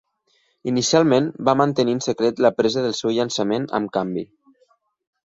[0.69, 4.25] Inicialment va mantenir en secret la presa del seu llançament amb canvi.